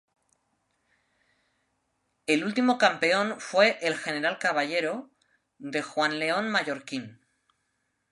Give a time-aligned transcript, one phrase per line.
[2.25, 5.11] El último campeón fue el General Caballero
[5.59, 7.19] de Juan León Mallorquín.